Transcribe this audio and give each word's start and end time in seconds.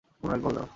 পুনরায় 0.19 0.41
কল 0.43 0.53
দাও। 0.55 0.67